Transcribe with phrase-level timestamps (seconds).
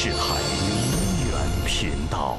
[0.00, 2.38] 是海宁源频道。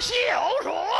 [0.00, 0.14] 小
[0.62, 0.97] 手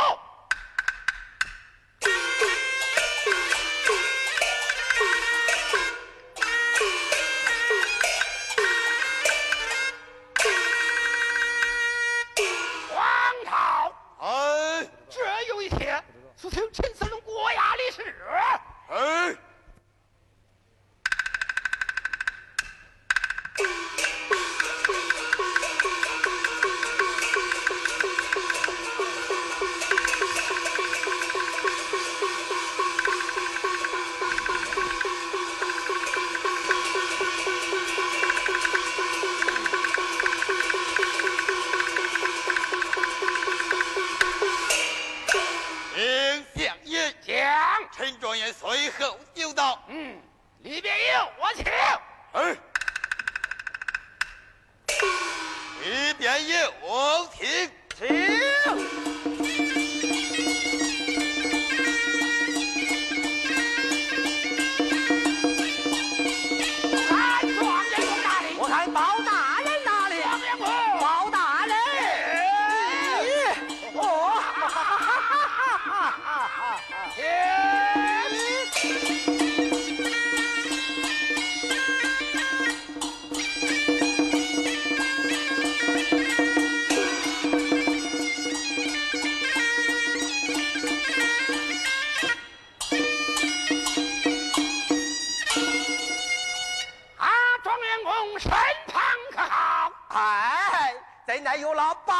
[100.21, 100.93] 哎，
[101.25, 102.13] 怎奈有了包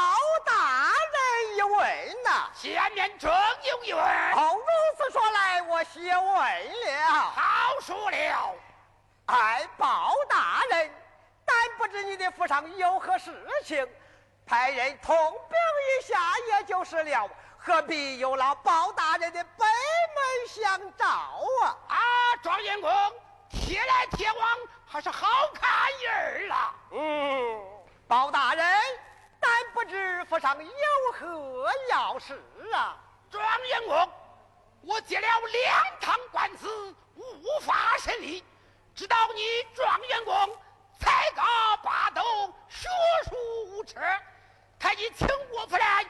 [0.46, 2.50] 大人一问呐？
[2.56, 3.30] 前面正
[3.64, 4.64] 有一位，哦，如
[4.98, 6.36] 此说来，我先问
[6.86, 7.12] 了。
[7.12, 8.56] 好说了。
[9.26, 10.90] 哎，包大人，
[11.46, 13.86] 但不知你的府上有何事情，
[14.46, 15.58] 派人通禀
[16.00, 16.18] 一下
[16.48, 21.06] 也就是了，何必有了包大人的北门相照
[21.64, 21.76] 啊？
[21.90, 21.98] 啊，
[22.42, 22.90] 状元公，
[23.50, 25.70] 贴来贴往还是好看
[26.02, 26.74] 人儿了。
[26.92, 27.79] 嗯，
[28.10, 28.66] 包大人，
[29.40, 32.44] 但不知府上有何要事
[32.74, 32.98] 啊？
[33.30, 34.12] 状元公，
[34.82, 38.44] 我接了两趟官司，无法审理，
[38.96, 39.44] 知道你
[39.76, 40.58] 状元公
[41.00, 41.44] 才高
[41.84, 42.24] 八斗，
[42.68, 42.90] 学
[43.30, 43.36] 术
[43.68, 43.94] 无耻，
[44.80, 46.04] 看你请我府来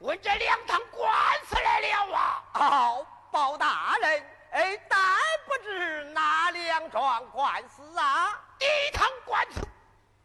[0.00, 1.10] 问这两趟官
[1.46, 2.44] 司来了啊！
[2.52, 5.00] 哦，包大人，哎，但
[5.46, 8.38] 不知哪两桩官司啊？
[8.58, 9.66] 第一趟官司，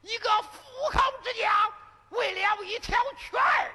[0.02, 0.60] 一个富
[0.94, 1.70] 豪之家
[2.10, 3.72] 为了一条犬儿，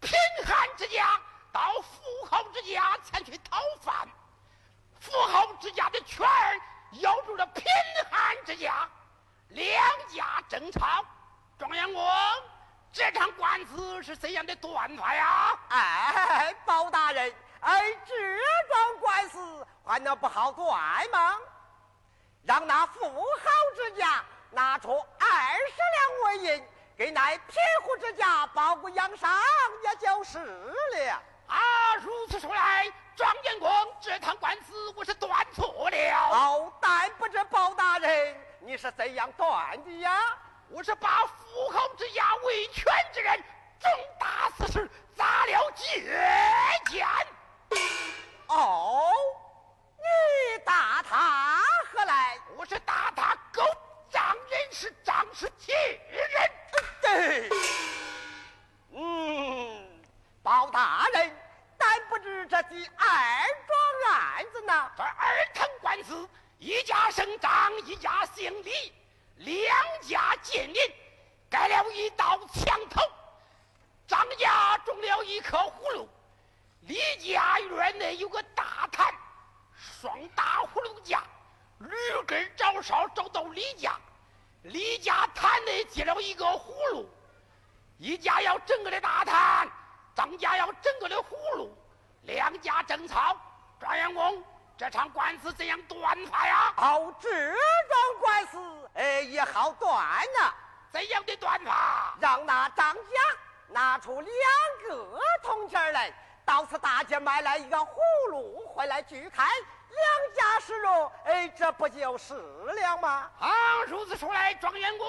[0.00, 0.12] 贫
[0.46, 1.20] 寒之家
[1.52, 4.08] 到富豪之家前去讨饭，
[5.00, 6.60] 富豪之家的犬儿
[7.00, 7.64] 咬住了贫
[8.10, 8.88] 寒之家，
[9.48, 9.74] 两
[10.08, 11.04] 家争吵。
[11.58, 12.02] 状元公，
[12.92, 15.58] 这场官司是怎样的断法呀？
[15.68, 18.14] 哎，包大人，哎，这
[18.68, 21.36] 桩官司还能不好断吗？
[22.44, 25.28] 让那富豪之家拿出二
[25.68, 26.64] 十两纹银，
[26.96, 29.30] 给那贫户之家包谷养伤，
[29.84, 31.22] 也就是了。
[31.46, 33.70] 啊，如此说来，状元公
[34.00, 35.96] 这趟官司我是断错了。
[36.30, 40.36] 哦，但不知包大人你是怎样断的呀？
[40.68, 43.42] 我是把富豪之家维权之人
[43.80, 46.00] 重大私事砸了借
[46.88, 47.06] 剑。
[48.46, 49.12] 哦，
[49.96, 51.62] 你打他
[51.92, 52.38] 何来？
[52.56, 53.09] 我是打
[54.70, 55.72] 仗人势，仗势欺
[56.10, 56.50] 人。
[57.02, 57.50] 对，
[58.92, 60.00] 嗯，
[60.42, 61.36] 包大人，
[61.76, 63.06] 但不知这第二
[63.66, 64.92] 桩案子呢？
[64.96, 66.28] 这二藤官司，
[66.58, 68.92] 一家姓张，一家姓李，
[69.36, 70.80] 两家近邻，
[71.50, 73.00] 盖了一道墙头。
[74.06, 76.08] 张家种了一棵葫芦，
[76.82, 79.12] 李家院内有个大坛，
[79.76, 81.22] 双大葫芦架，
[81.78, 81.90] 驴
[82.26, 83.98] 根着烧找到李家。
[84.62, 87.08] 李家坛内接了一个葫芦，
[87.96, 89.66] 一家要整个的大坛，
[90.14, 91.74] 张家要整个的葫芦，
[92.22, 93.36] 两家争吵。
[93.78, 94.44] 状元公，
[94.76, 96.74] 这场官司怎样断法呀？
[96.76, 99.98] 哦，这桩官司，哎，也好断
[100.38, 100.52] 呐。
[100.92, 102.14] 怎样的断法？
[102.20, 103.00] 让那张家
[103.68, 104.30] 拿出两
[104.86, 106.12] 个铜钱来，
[106.44, 107.96] 到此大街买来一个葫
[108.28, 109.48] 芦回来锯开。
[109.90, 113.30] 两家是弱，哎，这不就是了吗？
[113.40, 113.50] 啊，
[113.86, 115.06] 如此说来，状元公，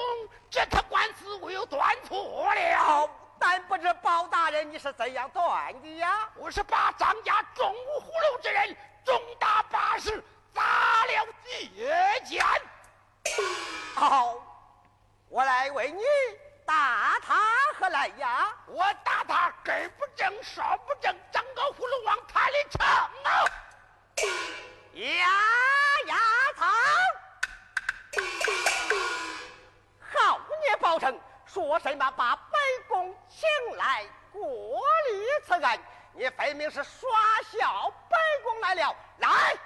[0.50, 3.10] 这趟官司我又断错了。
[3.40, 6.30] 但不知包大人你是怎样断的呀？
[6.36, 10.24] 我是把张家中无葫芦之人重大八十
[10.54, 12.46] 砸了借剑。
[13.96, 14.36] 好，
[15.30, 16.04] 我来为你
[16.66, 17.36] 打他
[17.80, 18.56] 何来呀？
[18.68, 23.46] 我打他根不正，梢不正，整个葫芦往坛里盛啊！
[24.94, 25.28] 压
[26.08, 26.18] 压
[26.58, 26.70] 仓，
[30.12, 32.60] 好孽包成，说什么把本
[32.90, 33.48] 宫请
[33.78, 34.42] 来过
[35.10, 35.80] 滤此案？
[36.14, 37.10] 你分明是耍
[37.50, 38.94] 笑本宫来了！
[39.20, 39.58] 来，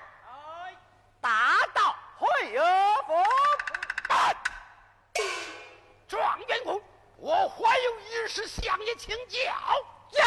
[1.20, 2.28] 大道回
[3.08, 3.14] 府。
[6.08, 6.80] 状元公，
[7.18, 9.40] 我怀有一事向你请教。
[10.12, 10.24] 讲，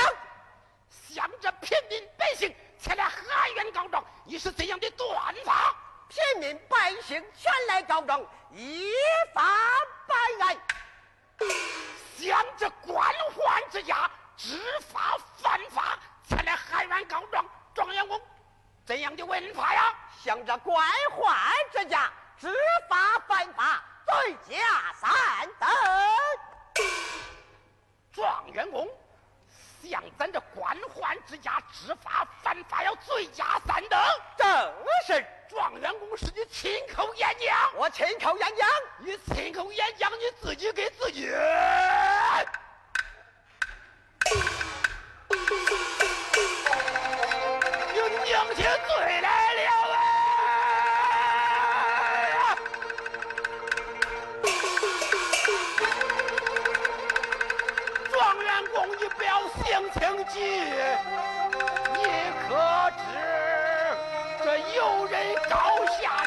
[0.91, 2.53] 向着平民百姓。
[2.81, 5.75] 前来喊冤告状，你是怎样的断法？
[6.09, 8.21] 平民百姓前来告状，
[8.53, 8.93] 依
[9.35, 9.43] 法
[10.07, 10.57] 办案。
[12.17, 15.99] 向着官宦之家知法犯法，
[16.29, 17.45] 前来喊冤告状，
[17.75, 18.21] 状元公
[18.87, 19.95] 怎样的问法呀？
[20.23, 21.35] 向着官宦
[21.73, 22.55] 之家知
[22.89, 25.69] 法犯法，罪加三等。
[28.13, 28.89] 状元公。
[29.83, 33.99] 像咱这官宦之家知法犯法要罪加三等，
[34.37, 34.47] 正
[35.07, 41.31] 是状元公是你亲口演讲，我亲口演讲，你亲口演讲你自己给自己，
[59.79, 60.35] 不要性情急，
[61.95, 61.99] 你
[62.49, 62.51] 可
[62.99, 63.01] 知
[64.43, 65.15] 这有人
[65.49, 65.55] 高
[65.87, 66.18] 下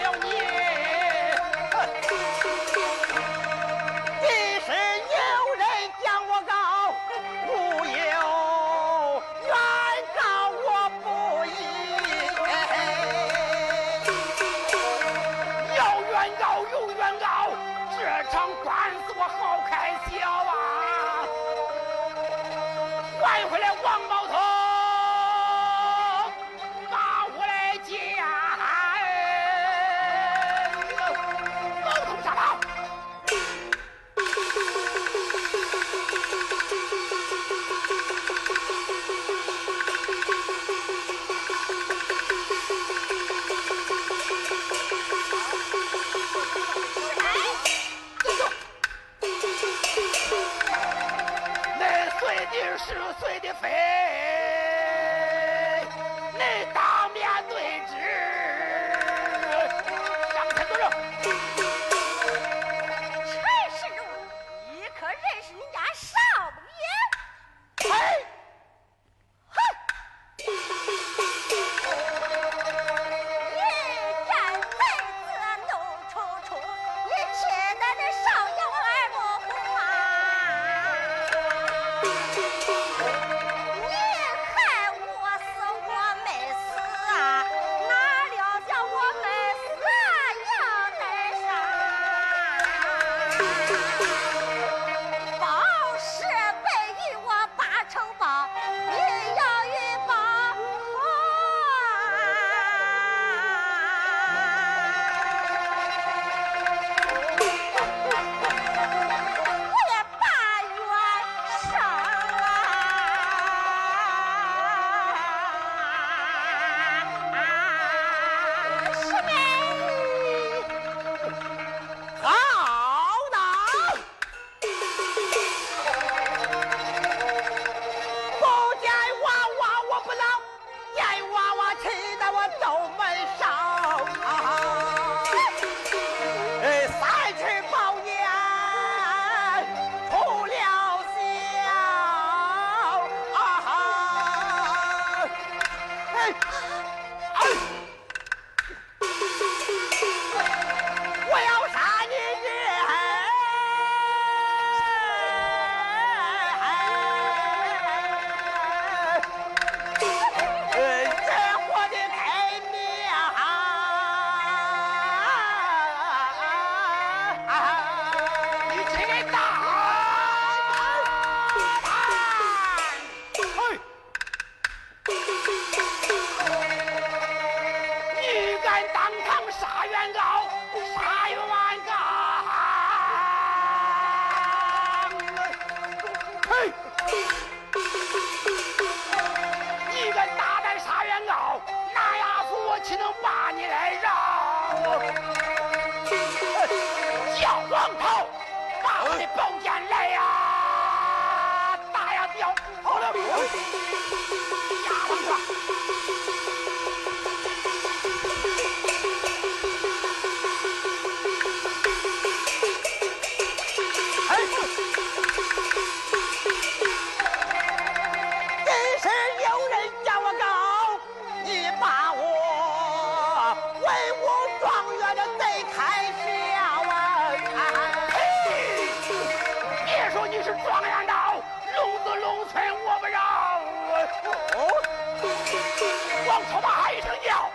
[236.31, 237.51] 光头吧喊一声叫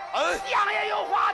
[0.47, 1.33] 娘也有话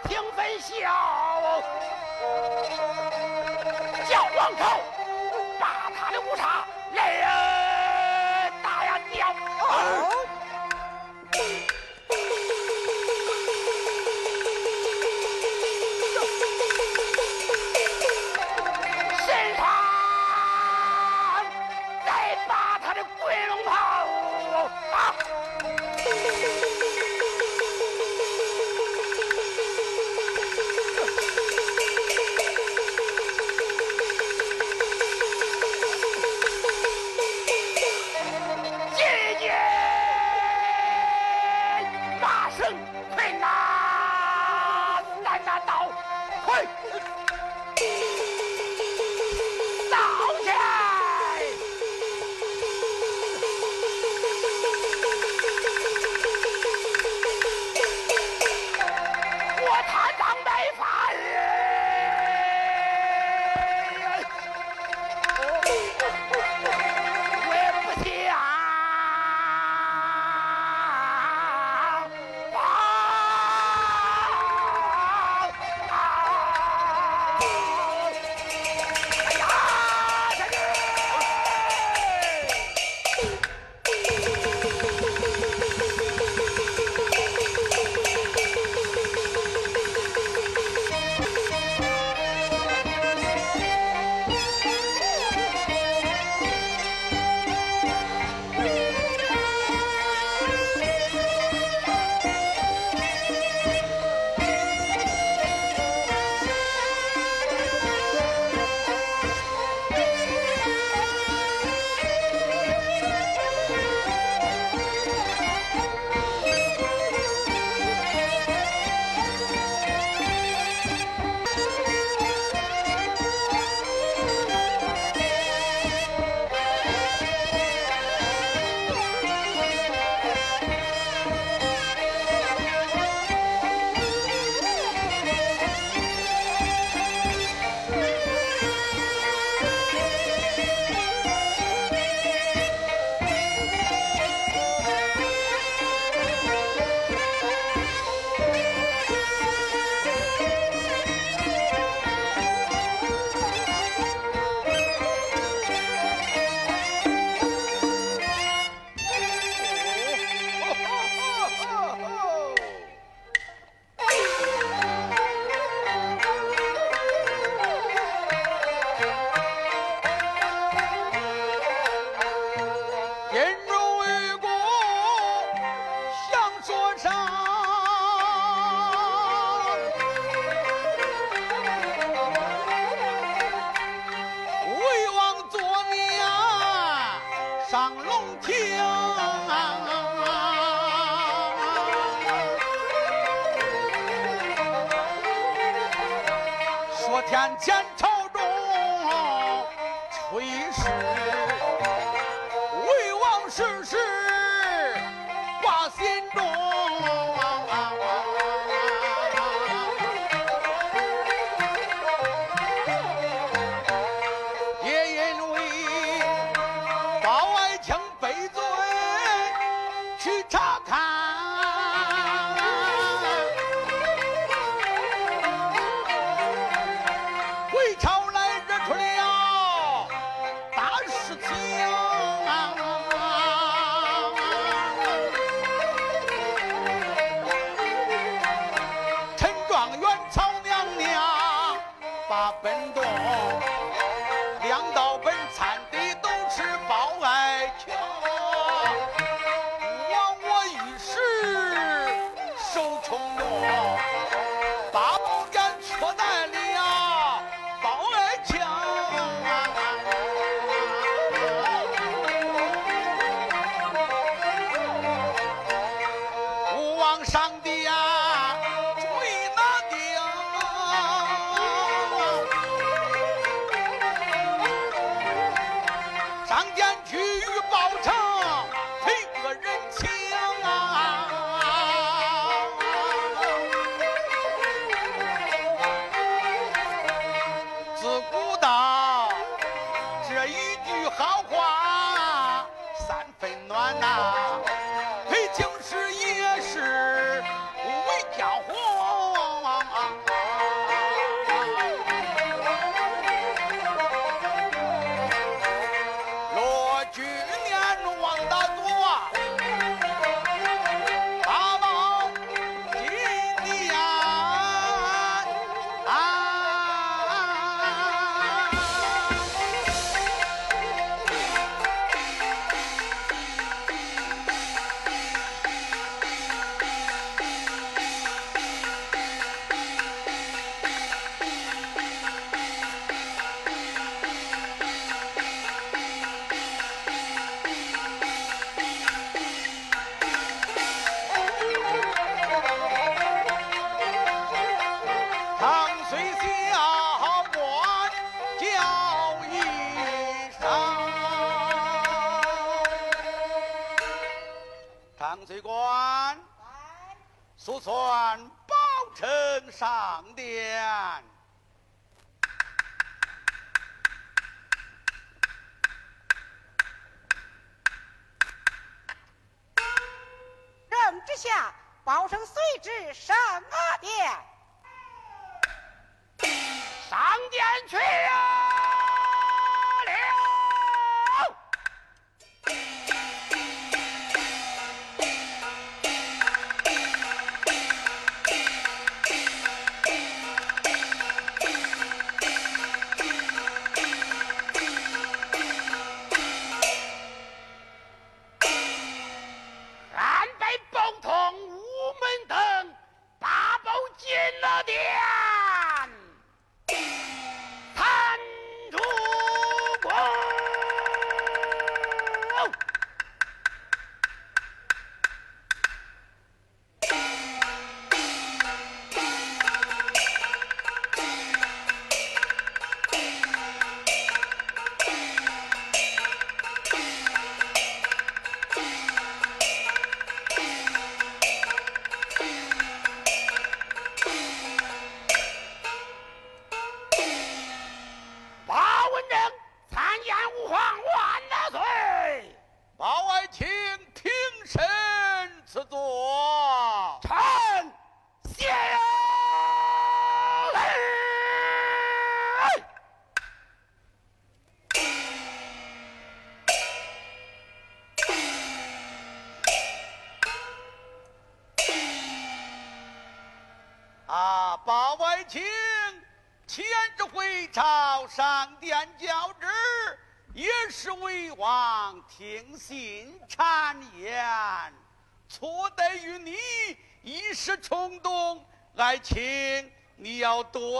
[197.05, 198.12] 说天前朝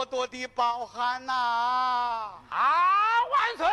[0.04, 1.32] 多多的包涵呐。
[1.32, 3.66] 啊万岁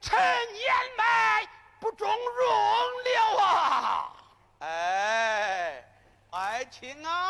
[0.00, 1.48] 臣言埋
[1.78, 4.12] 不中用了啊。
[4.58, 5.84] 哎
[6.30, 7.29] 爱卿啊。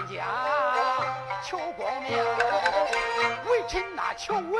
[0.00, 0.26] 岁见将
[1.44, 2.16] 求功名，
[3.50, 4.50] 微臣那求问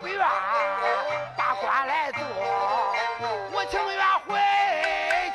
[0.00, 0.18] 不愿
[1.36, 2.20] 把官来做，
[3.52, 4.38] 我情愿回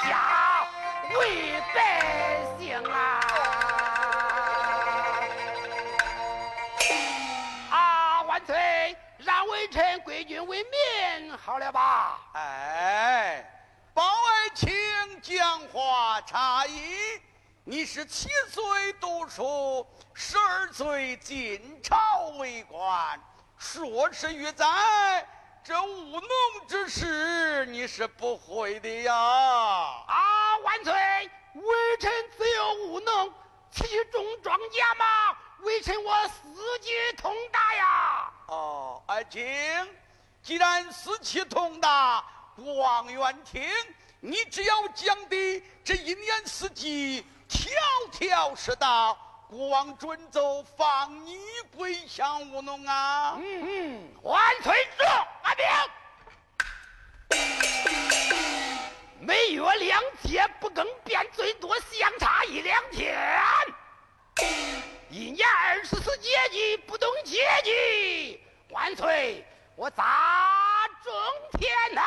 [0.01, 0.65] 家
[1.19, 1.77] 为百
[2.57, 3.19] 姓啊！
[7.71, 8.97] 啊，万岁！
[9.17, 12.19] 让微臣归军为民，好了吧？
[12.33, 13.43] 哎，
[13.93, 14.73] 包爱卿
[15.21, 17.21] 讲话差异。
[17.65, 21.97] 你是七岁读书，十二岁进朝
[22.37, 23.19] 为官，
[23.73, 25.27] 硕士欲在，
[25.63, 26.21] 这务农
[26.67, 29.11] 之事你是不会的呀。
[29.15, 30.93] 啊，万岁！
[31.55, 33.33] 微臣自有务农，
[33.71, 38.31] 其中庄稼嘛，微臣我四季通达呀。
[38.45, 39.43] 哦，爱卿，
[40.43, 42.23] 既然四气通达，
[42.55, 43.67] 国王愿听。
[44.19, 47.71] 你只要讲的这一年四季，条
[48.11, 49.17] 条是道，
[49.53, 51.37] 国王准奏，放你
[51.77, 53.37] 归乡务农啊！
[53.37, 55.03] 嗯嗯，万岁主
[55.43, 55.63] 阿兵。
[59.19, 63.15] 每月两节不更变，最多相差一两天。
[65.11, 71.13] 一年二十四节气，不懂节气，万岁，我咋种
[71.59, 72.01] 田呐、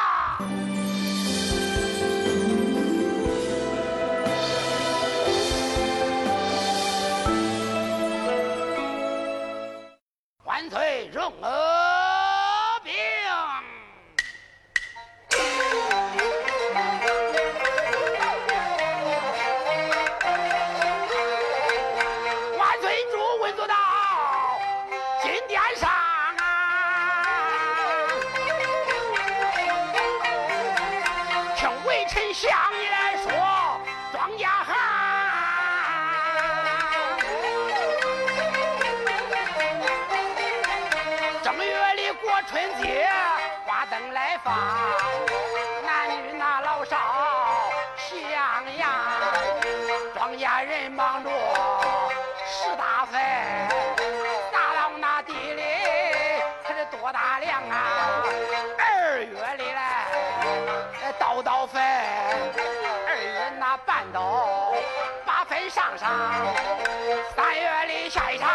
[67.35, 68.49] 三月里下一场。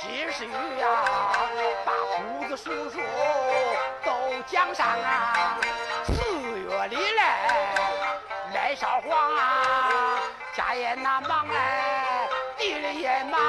[0.00, 0.88] 及时雨呀，
[1.84, 2.98] 把胡子叔叔
[4.04, 4.10] 都
[4.46, 5.58] 讲上啊。
[6.06, 6.12] 四
[6.60, 7.48] 月里来
[8.54, 10.20] 来烧黄啊，
[10.56, 13.40] 家也那忙来，地里也忙，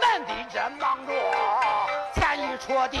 [0.00, 1.12] 男的这忙着
[2.14, 2.98] 前一锄地，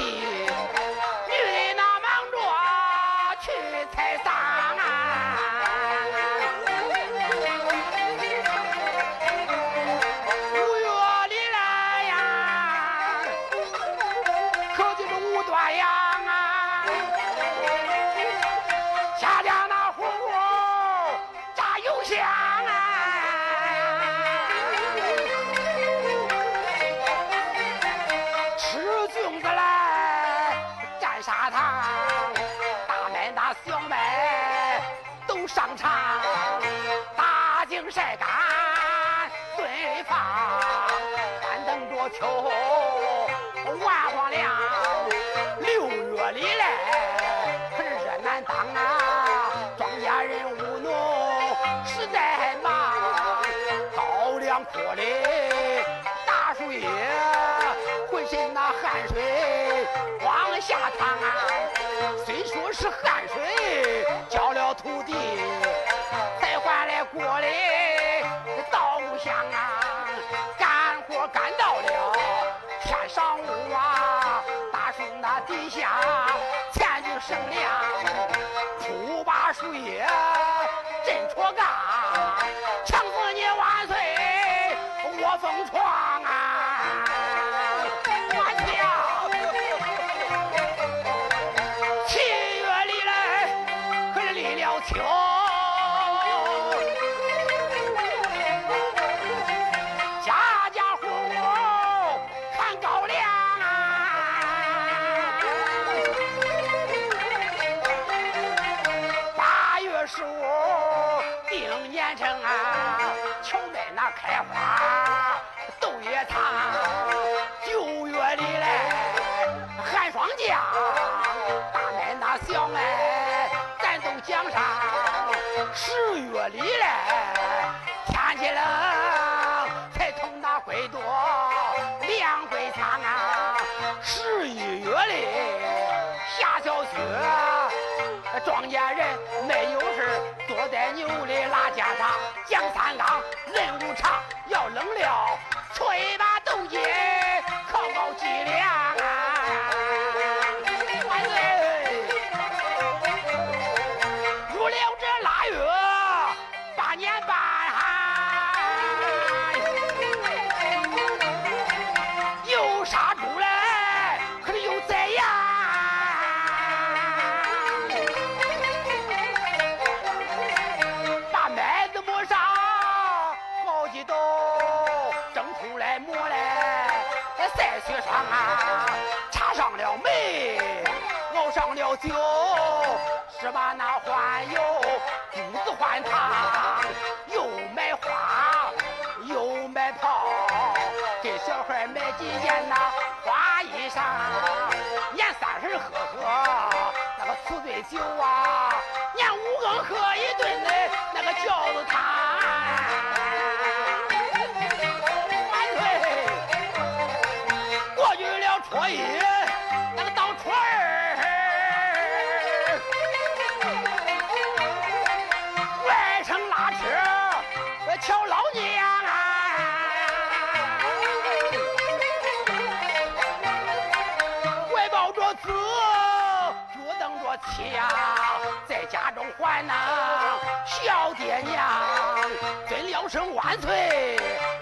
[233.10, 234.16] 生万岁，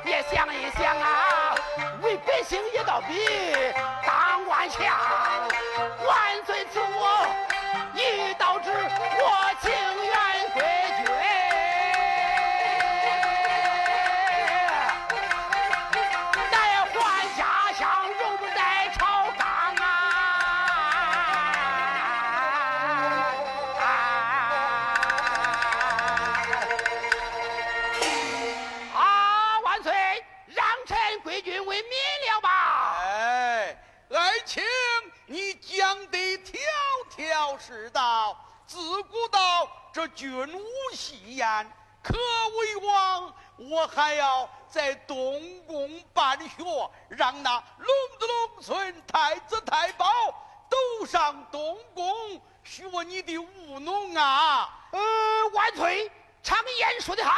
[0.07, 1.55] 也想一想啊，
[2.01, 3.15] 为百姓一倒比，
[4.07, 4.87] 当官强。
[6.07, 7.27] 万岁赐我
[7.93, 10.08] 一刀之，我情。
[41.09, 50.07] 戏言可为王，我还要在东宫办学，让那龙子龙孙、太子太保
[50.69, 54.69] 都上东宫学你的务农啊！
[54.93, 55.01] 呃，
[55.55, 57.33] 万岁，常言说得好，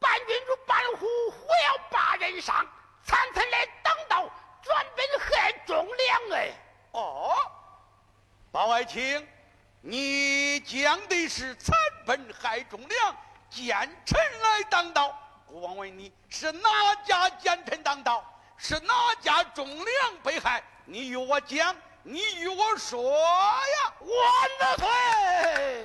[0.00, 2.56] 伴君如伴虎，虎要把人伤；
[3.04, 4.28] 残残来挡道，
[4.62, 6.52] 专门害忠良哎！
[6.90, 7.36] 哦，
[8.50, 9.28] 包爱卿。
[9.86, 13.14] 你讲的是残本害忠良，
[13.50, 15.14] 奸臣来当道。
[15.46, 18.24] 国王问你是哪家奸臣当道，
[18.56, 20.64] 是哪家忠良被害？
[20.86, 23.92] 你与我讲，你与我说呀！
[24.00, 24.08] 我
[24.58, 25.84] 岁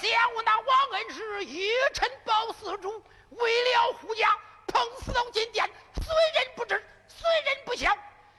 [0.00, 4.34] 连我那王恩师一臣保四主，为了护驾
[4.66, 7.94] 彭死龙进殿，虽人不知，虽人不晓。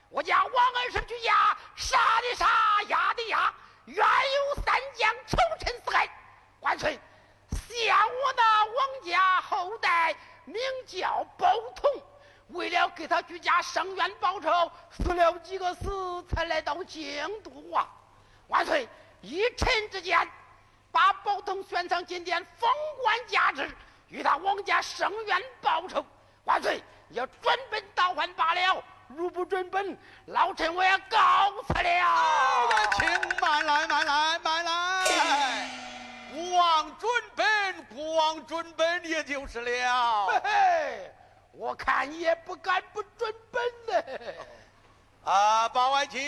[0.09, 3.53] 我家王恩师举家杀的杀，压的压。
[3.87, 6.09] 冤有三江仇沉四海
[6.59, 6.99] 万岁
[7.51, 8.43] 先我的
[8.75, 11.89] 王家后代名叫包同
[12.49, 14.49] 为了给他举家生冤报仇
[14.91, 17.87] 死了几个死才来到京都啊。
[18.49, 18.85] 万岁
[19.21, 20.17] 一臣之间
[20.91, 22.69] 把包同悬赏金殿封
[23.01, 23.69] 官加职
[24.09, 26.05] 与他王家生冤报仇。
[26.43, 28.83] 万岁要准备刀换罢了
[29.15, 32.69] 如不准本，老臣我要告辞了。
[32.97, 33.07] 请
[33.39, 35.69] 慢来，慢来，慢来！
[36.31, 40.27] 不忘准本，不忘准本，也就是了。
[40.27, 41.11] 嘿嘿，
[41.53, 44.33] 我看也不敢不准本呢。
[45.23, 46.21] 啊，包爱卿，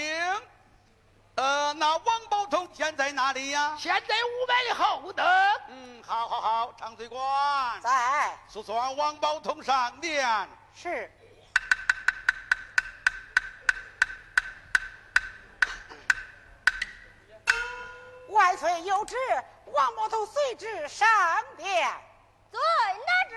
[1.35, 3.75] 呃，那王宝通现在哪里呀？
[3.77, 5.23] 现在五百后的。
[5.67, 7.21] 嗯，好，好，好，长嘴官
[7.81, 8.31] 在。
[8.47, 10.25] 速送王宝通上殿。
[10.73, 11.11] 是。
[18.29, 19.15] 万岁有旨，
[19.65, 21.07] 王宝通随旨上
[21.57, 21.91] 殿。
[22.51, 22.61] 遵
[23.07, 23.35] 拿旨。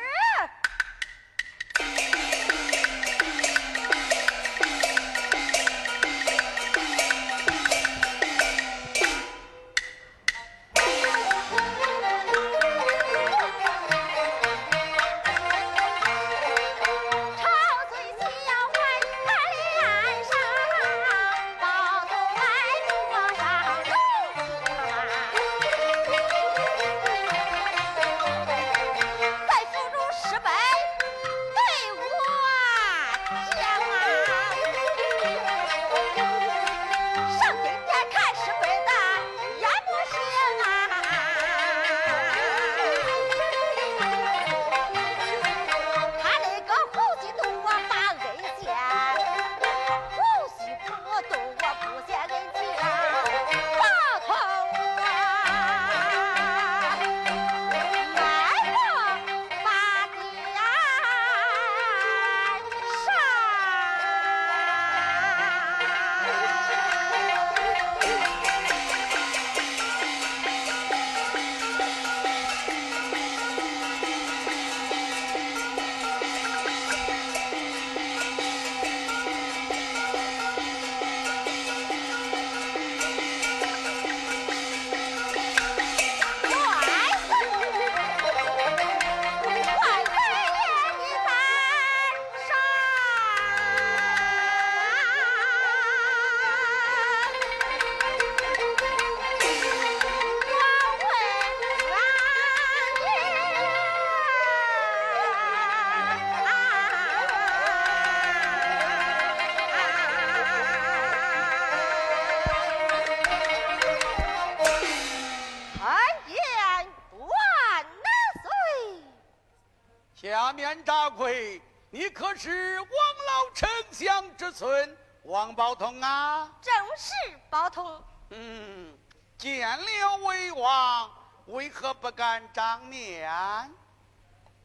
[122.36, 126.48] 是王老丞相之孙王宝通啊！
[126.60, 127.12] 正是
[127.50, 128.02] 宝通。
[128.30, 128.96] 嗯，
[129.36, 131.10] 见了魏王，
[131.46, 133.28] 为何不敢张面？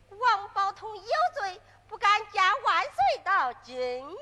[0.10, 1.04] 王宝通有
[1.40, 4.16] 罪，不敢见万岁到金面。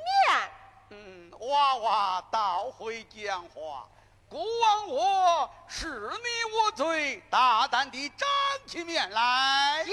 [0.91, 3.87] 嗯，娃娃倒会讲话。
[4.29, 8.27] 孤王我是你无罪，大胆地长
[8.65, 9.85] 起面来。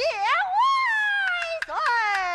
[1.67, 2.32] 对。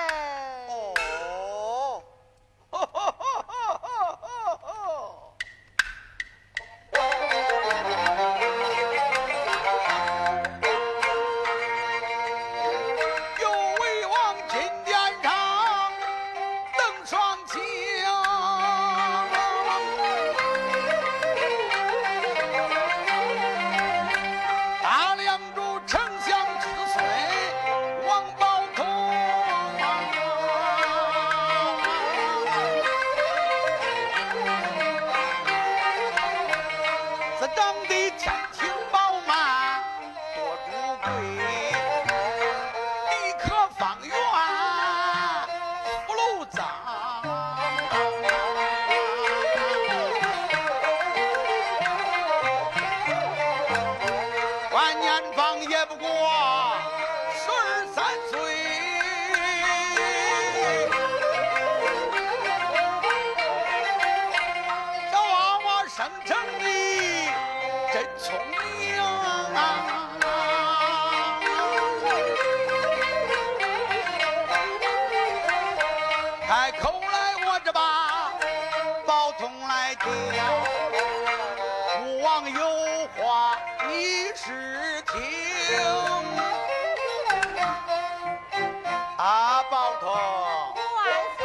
[82.00, 82.60] 国王有
[83.18, 85.14] 话，你只听。
[89.18, 91.00] 阿宝同万
[91.38, 91.42] 岁，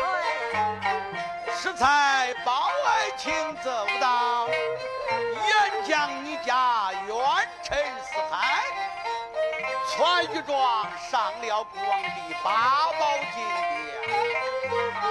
[1.57, 3.33] 食材包爱情
[3.63, 7.17] 做到，言将你家冤
[7.63, 8.63] 臣四海，
[9.97, 12.09] 穿玉桩上了国王的
[12.45, 13.72] 八宝金。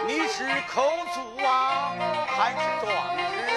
[0.07, 0.81] 你是口
[1.13, 1.93] 粗啊，
[2.27, 3.50] 还是壮志？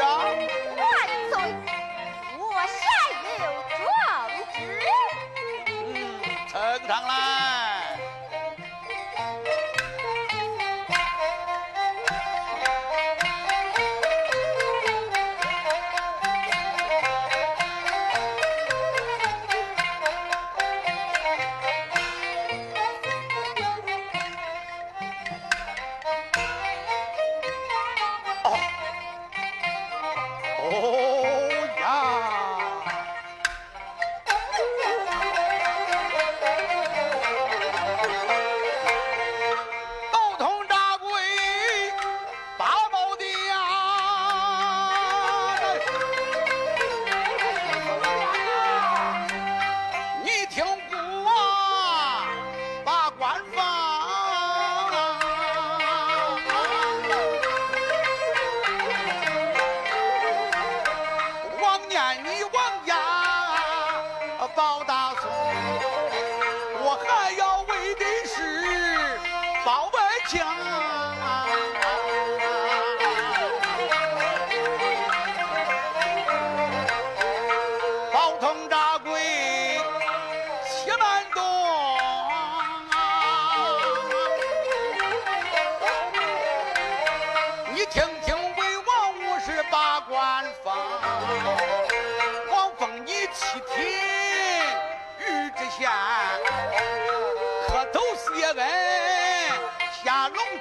[70.35, 70.84] 枪！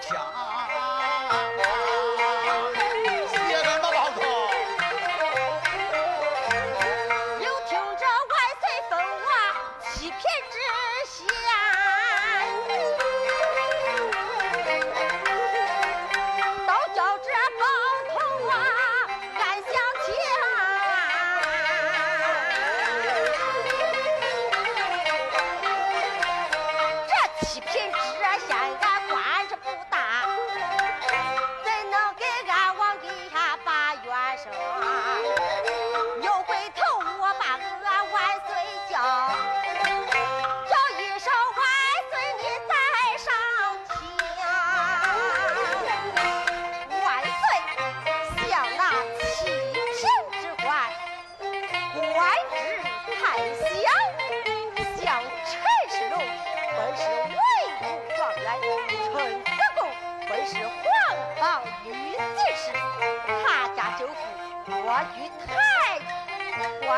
[0.04, 0.43] 抢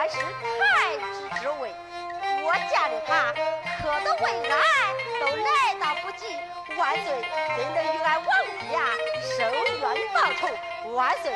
[0.10, 1.74] 是太子之位，
[2.44, 3.34] 我嫁给他
[3.82, 4.54] 磕的为俺
[5.20, 5.48] 都来
[5.80, 6.38] 到不及，
[6.78, 7.06] 万岁，
[7.58, 8.78] 真的与俺王爷呀
[9.36, 9.84] 生冤
[10.14, 10.42] 报仇，
[10.94, 11.32] 万岁，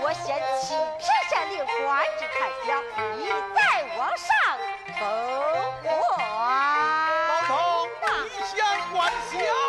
[0.00, 2.68] 我先七品县令官职太小，
[3.16, 3.20] 你
[3.54, 3.58] 再
[3.98, 4.28] 往上
[4.98, 5.02] 封
[5.84, 5.88] 我。
[7.48, 7.50] 老，
[8.54, 8.56] 你
[8.92, 8.96] 官
[9.30, 9.61] 小。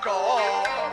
[0.00, 0.87] 狗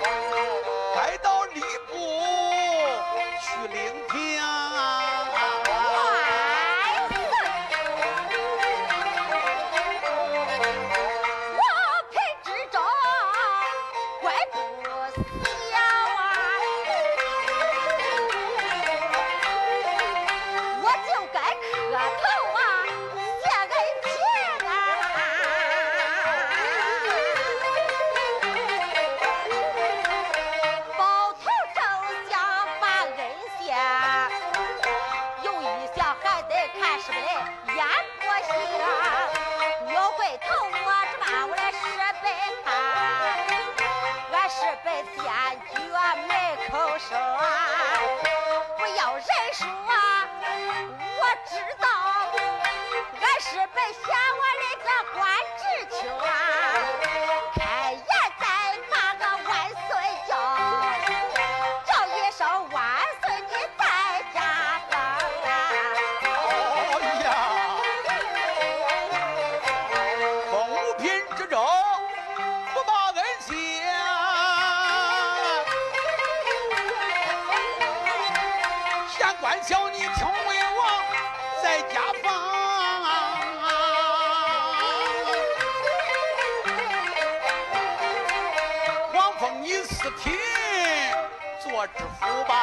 [92.06, 92.54] 做知府吧，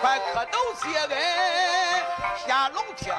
[0.00, 2.04] 快磕头谢恩
[2.46, 3.14] 下龙天。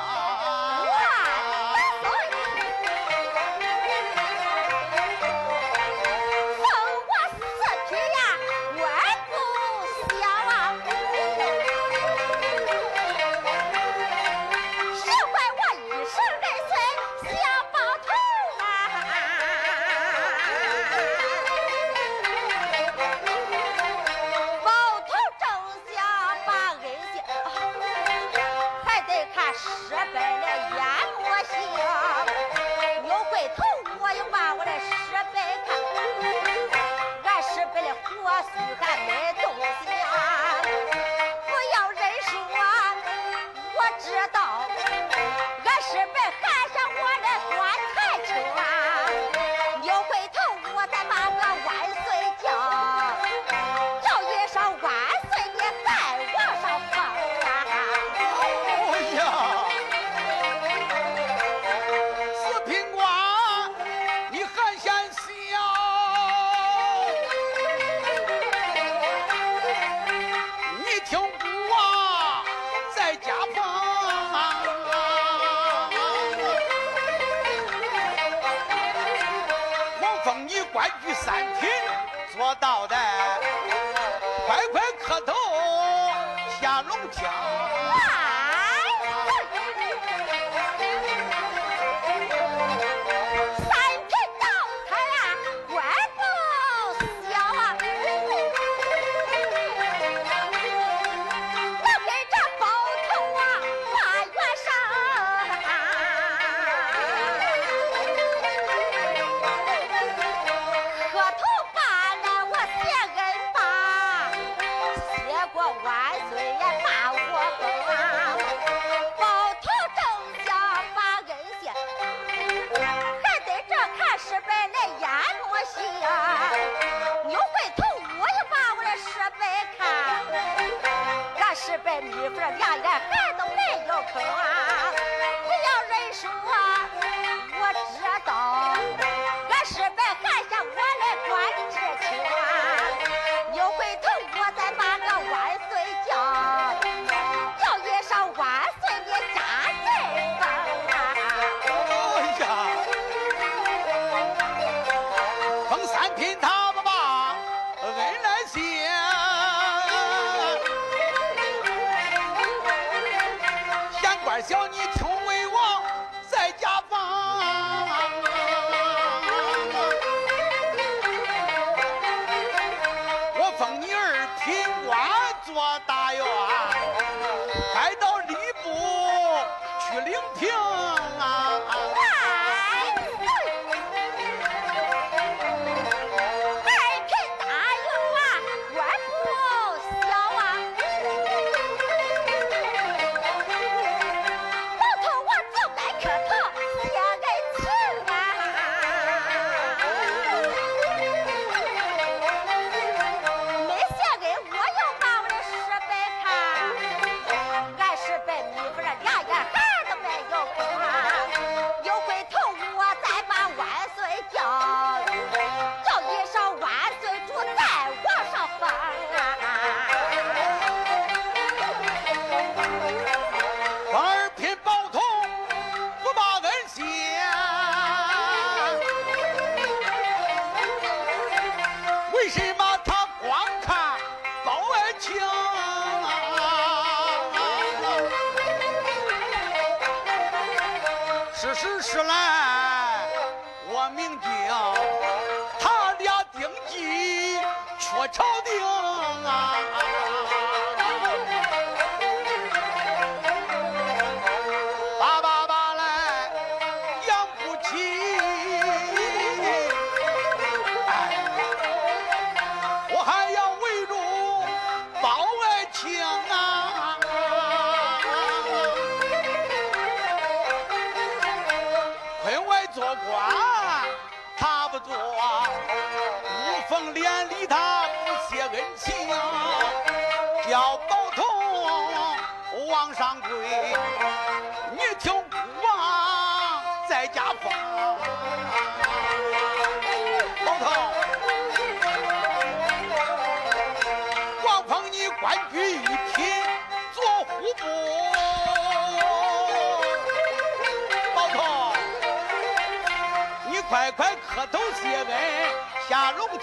[164.48, 165.13] 叫你听。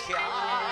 [0.09, 0.70] 下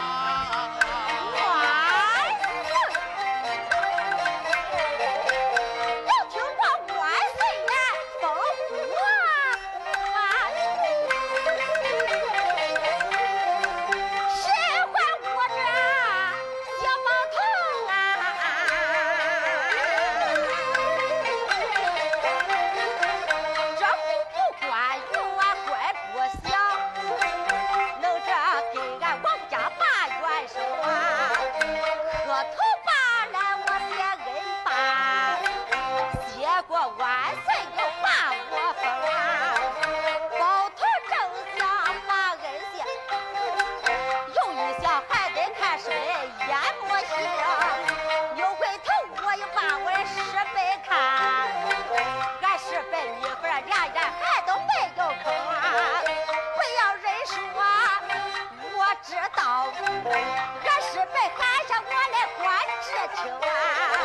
[59.75, 62.47] 俺是被喊上，我来观
[62.81, 63.98] 支情啊！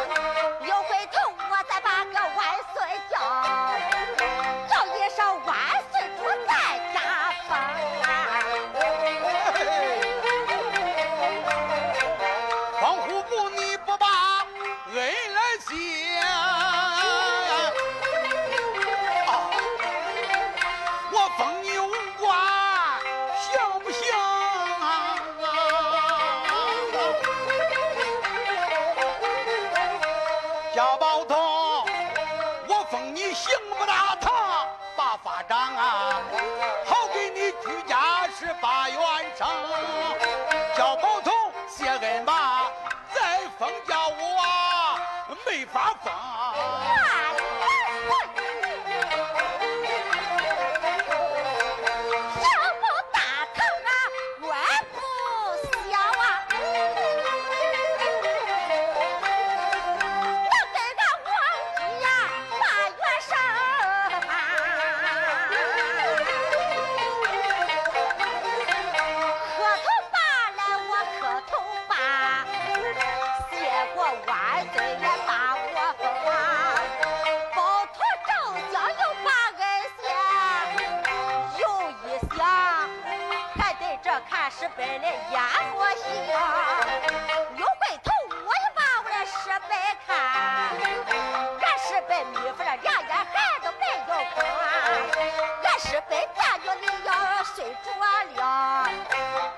[97.81, 97.87] 着
[98.35, 98.89] 了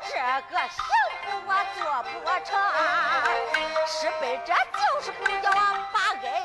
[0.04, 0.16] 这
[0.50, 0.84] 个小
[1.22, 2.14] 福我做不
[2.46, 2.50] 成
[3.88, 6.45] 失败者就是不叫八把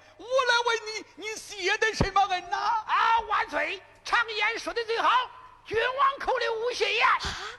[1.93, 2.57] 什么恩呐？
[2.57, 3.81] 啊，万岁！
[4.03, 5.09] 常言说的最好，
[5.65, 7.07] 君王口里无谢言。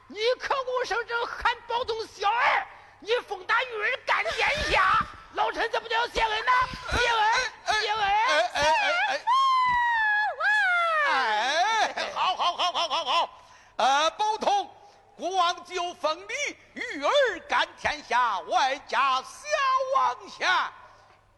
[0.09, 2.66] 你口口声声喊保重小儿，
[3.01, 4.99] 你奉大玉儿干天下，
[5.35, 6.53] 老臣怎么叫谢恩呢？
[6.91, 8.62] 谢恩，谢恩，哎哎
[9.07, 9.20] 哎
[11.09, 11.95] 哎！
[11.95, 13.30] 哎，好好好好好好，
[13.76, 14.70] 呃，包同，
[15.16, 19.47] 国王就封你玉儿干天下，外加小
[19.97, 20.72] 王相，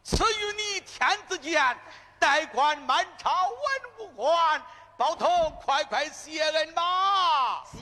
[0.03, 1.77] 赐予你天子剑，
[2.19, 4.61] 代管满朝文武官。
[4.97, 7.65] 包同，快快谢恩吧！
[7.65, 7.79] 谢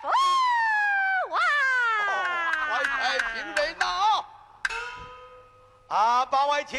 [0.00, 0.08] 父
[1.30, 1.40] 王！
[2.68, 4.24] 快快听人呐！
[5.88, 6.78] 啊，包爱卿，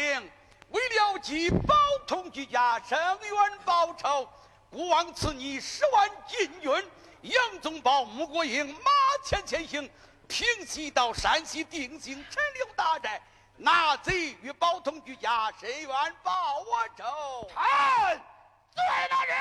[0.70, 1.74] 为了替包
[2.06, 4.26] 同居家伸冤报仇，
[4.70, 8.90] 孤王赐你十万禁军，杨宗保、穆国英马
[9.26, 9.90] 前前行，
[10.26, 13.20] 平西到山西定兴陈留大寨，
[13.62, 17.04] 那贼与包同居家谁愿报我仇。
[17.50, 18.18] 臣，
[18.74, 19.36] 罪大人。